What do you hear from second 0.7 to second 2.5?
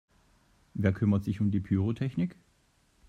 Wer kümmert sich um die Pyrotechnik?